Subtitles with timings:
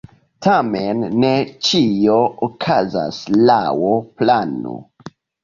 [0.43, 1.29] Tamen ne
[1.67, 2.15] ĉio
[2.49, 3.61] okazas laŭ
[4.23, 4.77] plano.